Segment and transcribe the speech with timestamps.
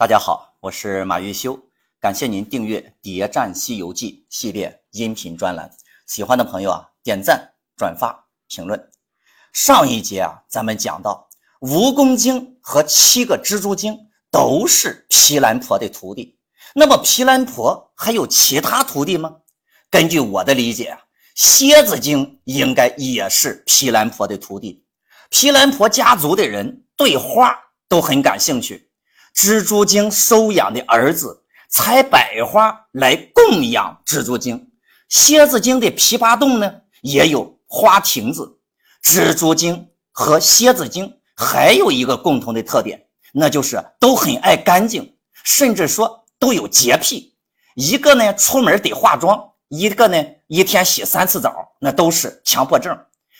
[0.00, 1.60] 大家好，我是马玉修，
[2.00, 5.70] 感谢您订阅《谍战西游记》系列音频专栏。
[6.06, 8.90] 喜欢的朋友啊，点赞、转发、评论。
[9.52, 11.28] 上一节啊，咱们讲到
[11.60, 13.94] 蜈蚣精和七个蜘蛛精
[14.30, 16.38] 都是毗蓝婆的徒弟。
[16.74, 19.36] 那么毗蓝婆还有其他徒弟吗？
[19.90, 20.98] 根据我的理解啊，
[21.34, 24.82] 蝎子精应该也是毗蓝婆的徒弟。
[25.28, 27.54] 毗蓝婆家族的人对花
[27.86, 28.89] 都很感兴趣。
[29.34, 34.70] 蜘蛛精收养的儿子采百花来供养蜘蛛精，
[35.08, 38.58] 蝎子精的琵琶洞呢也有花亭子。
[39.02, 43.00] 蜘蛛精和蝎子精还有一个共同的特点，
[43.32, 47.34] 那就是都很爱干净，甚至说都有洁癖。
[47.76, 52.98] 一个呢出门得化妆，一个呢一天洗三次澡，那都是强迫症。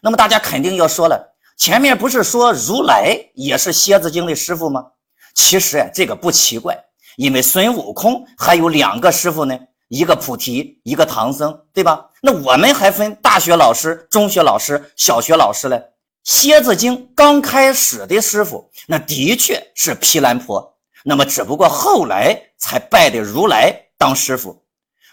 [0.00, 4.86] 那么大家肯定要说了，前面不是说如来也是蝎子精的师傅吗？
[5.34, 6.78] 其实啊，这个不奇怪，
[7.16, 9.58] 因为孙悟空还有两个师傅呢，
[9.88, 12.10] 一个菩提，一个唐僧，对吧？
[12.20, 15.82] 那我们还分大学老师、中学老师、小学老师嘞。
[16.24, 24.62] 蝎子精刚开始的师傅，那的确是毗蓝婆，那么只不过后来才拜的如来当师傅。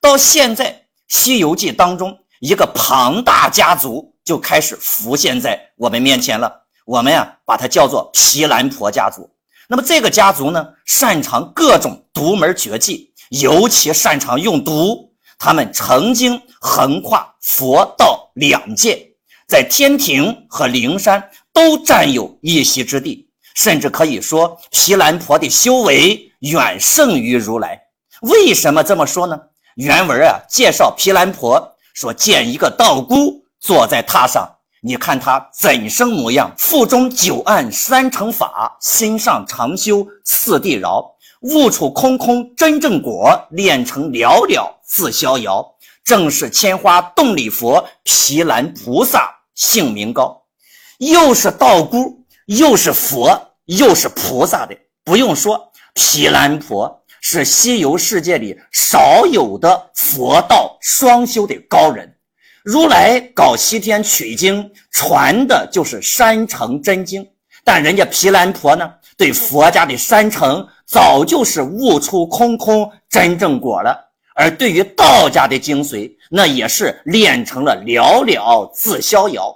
[0.00, 0.72] 到现在，
[1.08, 9.28] 《西游记》当中一个庞大家族就开始浮现在我们面前了，我们呀把它叫做毗蓝婆家族。
[9.72, 15.14] 那么这个家族呢，擅长各种独门绝技，尤其擅长用毒。
[15.38, 19.14] 他们曾经横跨佛道两界，
[19.48, 27.80] 在天庭和灵山都占有一席之地，甚至可以说毗蓝婆的修为远胜于如来。
[28.20, 29.40] 为什么这么说呢？
[29.76, 34.51] 原文啊介绍毗蓝婆说，见一个道姑坐在榻上。
[34.84, 36.52] 你看他怎生模样？
[36.58, 41.08] 腹中九暗三乘法，心上常修四谛饶。
[41.42, 45.64] 悟处空空真正果，炼成了了自逍遥。
[46.02, 50.42] 正是千花洞里佛，毗蓝菩萨姓名高。
[50.98, 62.16] 又是道姑，又是佛，又是菩萨的，不用说，毗蓝婆是西游世界里少有的佛道双修的高人。
[62.64, 67.26] 如来搞西天取经，传的就是山城真经，
[67.64, 73.92] 但人家毗蓝婆呢，对佛家的山城早就是悟出空空真正果了；
[74.36, 79.52] 而对于道家的精髓，那也是练成了寥寥自逍遥。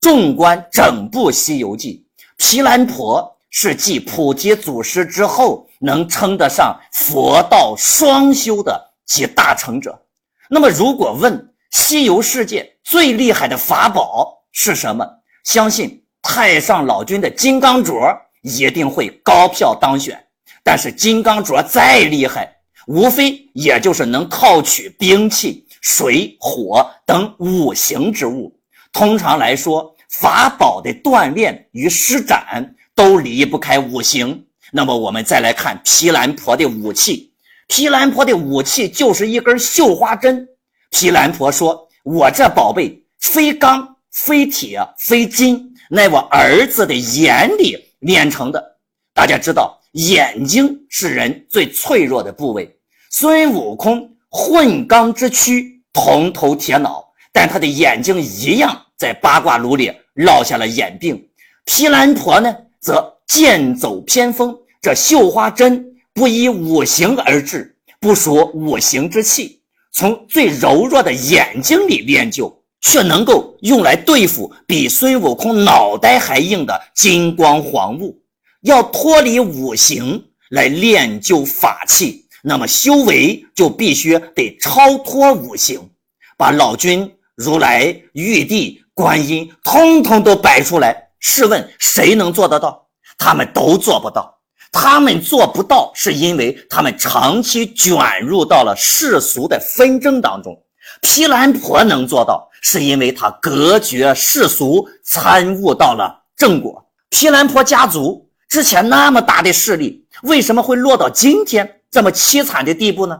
[0.00, 2.06] 纵观整部《西游记》，
[2.38, 10.00] 毗蓝婆是继菩提祖师之后，能称得上佛道双修的集大成者。
[10.48, 15.06] 那么，如果问，西游世界最厉害的法宝是什么？
[15.44, 20.18] 相信太上老君的金刚镯一定会高票当选。
[20.62, 22.54] 但是金刚镯再厉害，
[22.86, 28.54] 无非也就是能套取兵器、水火等五行之物。
[28.92, 34.44] 通常来说，法宝的锻炼与施展都离不开五行。
[34.72, 37.32] 那么我们再来看毗蓝婆的武器，
[37.66, 40.46] 毗蓝婆的武器就是一根绣花针。
[40.90, 48.76] 毗蓝婆说：“我这宝贝非钢非铁非金，乃我儿子的眼里炼成的。
[49.14, 52.74] 大家知道，眼睛是人最脆弱的部位。
[53.10, 61.28] 孙悟空混钢之躯，铜头铁脑，但他的眼睛一样在八卦炉里落下了眼病。
[61.64, 65.84] 毗蓝婆呢，则剑走偏锋，这绣花针
[66.14, 69.56] 不依五行而制，不属五行之气。”
[69.92, 78.16] 从最柔弱的眼睛里练就，却能够用来对付比孙悟空脑袋还硬的金光黄雾。
[78.62, 85.90] 要脱离五行来练就法器，那么修为就必须得超脱五行。
[86.36, 92.86] 把老君、如来、玉帝、观音通通都摆出来，试问谁能做得到？
[93.16, 94.37] 他们都做不到。
[94.72, 100.56] 他们做不到，是因为他们长期卷入到了世俗的纷争当中。
[101.00, 106.84] 毗蓝婆能做到，是因为她隔绝世俗，参悟到了正果。
[107.10, 113.18] 毗蓝婆家族之前那么大的势力，为什么会落到今天这么凄惨的地步呢？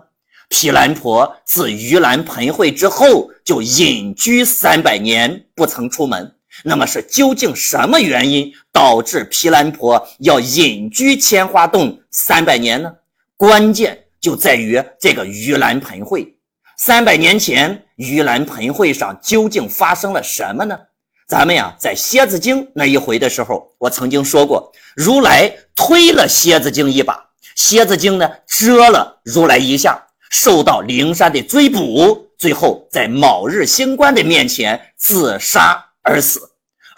[0.48, 6.34] 毗蓝婆自盂兰盆会之后，就隐居三百年，不曾出门。
[6.64, 12.92] 那么是究竟什么原因导致毗蓝婆要隐居千花洞三百年呢？
[13.36, 16.34] 关键就在于这个盂兰盆会。
[16.76, 20.78] 三百年前，盂兰盆会上究竟发生了什么呢？
[21.26, 27.22] 咱们呀，在蝎子精那一回的时候，我曾经说过，如来推了蝎子精一把，
[27.54, 36.47] 蝎子精呢蛰了如来一下，受到灵山的追捕，最后在卯日星官的面前自杀而死。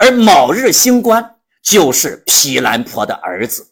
[0.00, 3.66] 而卯日星官就是毗蓝婆的儿子。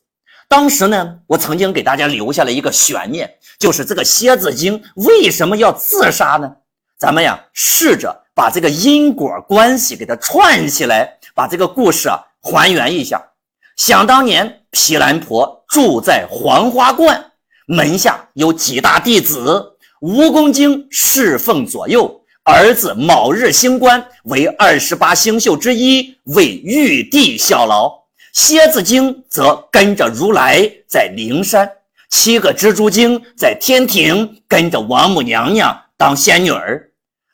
[0.47, 6.57] 当时呢，我曾经给大家留下了一个悬念，就是这个蝎子精为什么要自杀呢？
[6.99, 13.31] 咱们呀，试着把这个因果关系给它串起来，把这个故事啊还原一下。
[13.77, 17.33] 想当年，毗蓝婆住在黄花观，
[17.67, 22.18] 门下有几大弟子，蜈蚣精侍奉左右，
[22.51, 27.93] 儿子卯日星官为二十八星宿之一，为玉帝效劳。
[28.33, 31.71] 蝎子精则跟着如来在灵山，
[32.09, 36.89] 七个蜘蛛精在天庭跟着王母娘娘当仙女儿。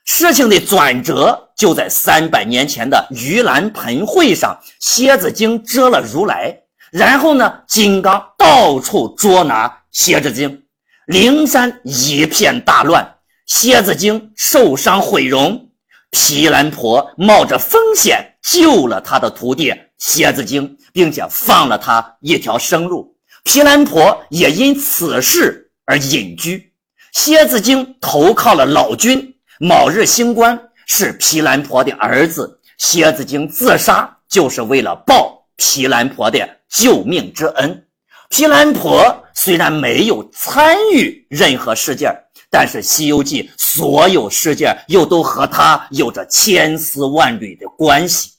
[0.05, 6.58] 事情的转折就在三百年前的盂兰盆会上，蝎子精蛰了如来，
[6.90, 10.64] 然后呢，金刚到处捉拿蝎子精，
[11.06, 13.13] 灵山一片大乱，
[13.46, 15.70] 蝎子精受伤毁容，
[16.11, 20.76] 毗蓝婆冒着风险救了他的徒弟蝎子精。
[20.94, 26.73] 并且放了他一条生路，毗蓝婆也因此事而隐居。
[27.11, 30.56] 蝎子精投靠了老君，卯日星官
[30.87, 32.61] 是毗蓝婆的儿子。
[32.79, 37.88] 蝎子精自杀就是为了报毗蓝婆的救命之恩。
[38.31, 42.14] 毗蓝婆虽然没有参与任何事件，
[42.55, 48.31] 但是《西游记》所有事件又都和他有着千丝万缕的关系。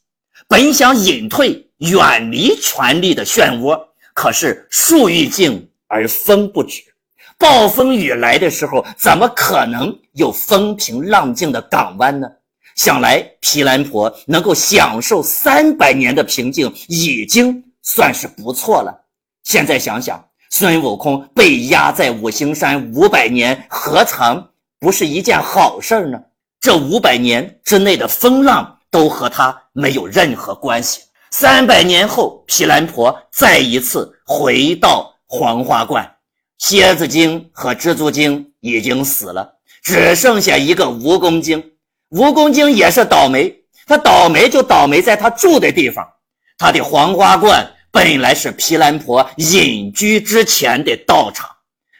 [0.47, 1.61] 本想隐退。
[1.79, 3.77] 远离权力的漩涡，
[4.13, 6.81] 可是树欲静而风不止。
[7.37, 12.25] 暴风雨来的时候，怎么可能有风平浪静的港湾呢？
[12.77, 18.97] 想来毗蓝婆能够享受三百年的平静，已经算是不错了。
[19.43, 24.49] 现在想想，孙悟空被压在五行山五百年，何尝
[24.79, 26.19] 不是一件好事呢？
[26.61, 31.01] 这五百年之内的风浪都和他没有任何关系。
[31.31, 36.09] 三百年后，毗蓝婆再一次回到黄花观，
[36.57, 41.61] 蝎子精和蜘蛛精已经死了，只剩下一个蜈蚣精。
[42.11, 43.53] 蜈蚣精也是倒霉，
[43.85, 46.07] 他倒霉就倒霉在他住的地方。
[46.57, 51.49] 他的黄花观本来是毗蓝婆隐居之前的道场，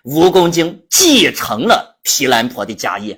[0.04, 3.18] 蜈蚣精继承了毗蓝婆的家业。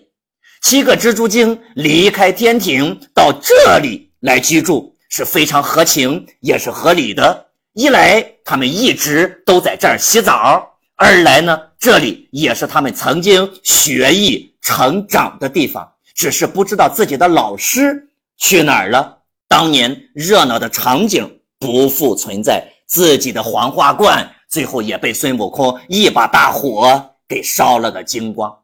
[0.62, 4.96] 七个蜘蛛精离开天庭到这里来居住。
[5.10, 7.48] 是非常合情，也是合理的。
[7.74, 10.62] 一来，他们一直都在这儿洗澡；
[10.98, 15.90] 二来呢，这里也是他们曾经学艺成长的地方。
[16.14, 18.08] 只是不知道自己的老师
[18.38, 19.18] 去哪儿了。
[19.48, 28.56] 当年热闹的场景不复存在，自己的黄花冠最后也被孙悟空一把大火给烧了个精光。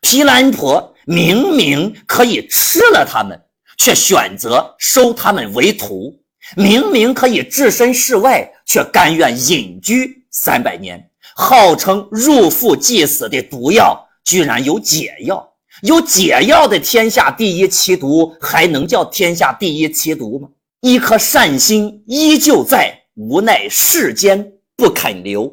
[0.00, 3.40] 毗蓝婆明明可以吃了他们。
[3.76, 6.14] 却选择收他们为徒，
[6.56, 11.10] 明明可以置身事外，却甘愿隐居三百年。
[11.34, 15.46] 号称入腹即死的毒药，居然有解药。
[15.82, 20.48] 有解药的天下第一奇毒，还能叫天下第一奇毒吗？
[20.84, 25.50] 一颗善心依旧在，无奈世间不肯留。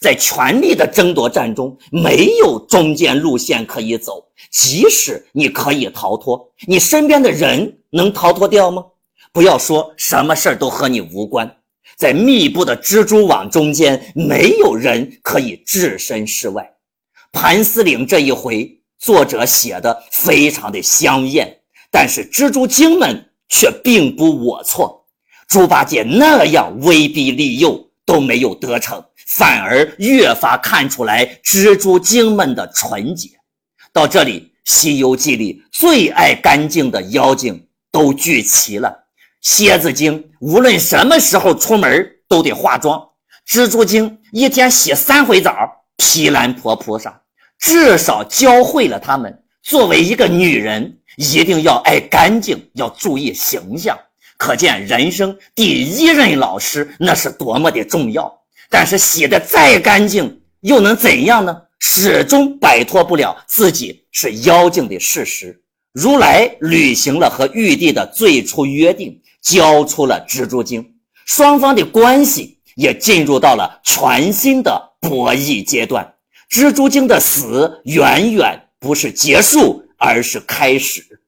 [0.00, 4.24] 在权力的争夺战中，没有中间路线可以走。
[4.50, 8.82] 即使你可以逃脱，你身边的人能逃脱掉吗？
[9.34, 11.58] 不要说什么事儿都和你无关。
[11.98, 16.66] 在密布的蜘蛛网中间，没有人可以置身事外。
[17.32, 21.54] 盘丝岭这一回，作者写的非常的香艳，
[21.90, 25.04] 但是蜘蛛精们却并不我错。
[25.46, 29.04] 猪八戒那样威逼利诱都没有得逞。
[29.26, 33.30] 反而越发看出来蜘蛛精们的纯洁。
[33.92, 39.06] 到这里，《西游记》里最爱干净的妖精都聚齐了。
[39.40, 43.00] 蝎子精无论什么时候出门都得化妆，
[43.46, 45.52] 蜘蛛精一天洗三回澡。
[45.96, 47.22] 毗蓝婆菩萨
[47.58, 53.98] 至少教会了他们，作为一个女人，一定要爱干净，要注意形象。
[54.36, 58.32] 可见人生第一任老师那是多么的重要。
[58.70, 61.56] 但是洗的再干净又能怎样呢？
[61.80, 65.60] 始终摆脱不了自己是妖精的事实。
[65.92, 70.94] 如来履行了和玉帝的最初约定，交出了蜘蛛精，
[71.26, 76.14] 双方的关系也进入到了全新的博弈阶段。
[76.50, 81.20] 蜘蛛精的死远远不是结束，而是开始。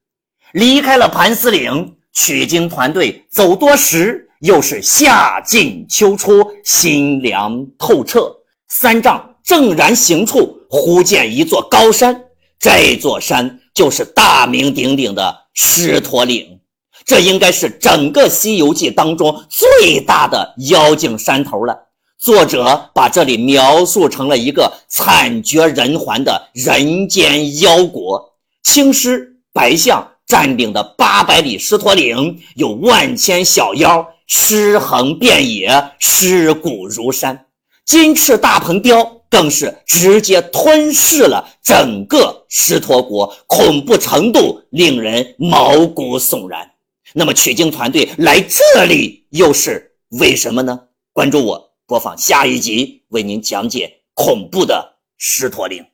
[0.53, 4.27] 离开了盘丝岭，取经团队走多时。
[4.39, 8.29] 又是夏尽秋初，心凉透彻。
[8.67, 12.25] 三藏正然行处，忽见一座高山，
[12.59, 16.59] 这座山就是大名鼎鼎的狮驼岭。
[17.05, 21.92] 这应该是整个《西游记》当中最大的妖精山头了。
[22.23, 28.33] 作者把这里描述成了一个惨绝人寰的人间妖国。
[28.63, 37.47] 青狮、白象占领的八百里狮驼岭，有万千小妖，尸横遍野，尸骨如山。
[37.85, 46.71] 金翅大鹏雕更是直接吞噬了整个狮驼国，恐怖程度令人毛骨悚然。
[47.11, 50.79] 那么取经团队来这里又是为什么呢？
[51.11, 55.85] 关注我，播放下一集，为您讲解恐怖的狮驼岭。